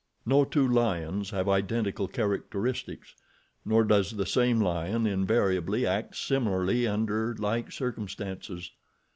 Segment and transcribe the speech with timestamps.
[0.25, 3.13] No two lions have identical characteristics,
[3.63, 8.71] nor does the same lion invariably act similarly under like circumstances.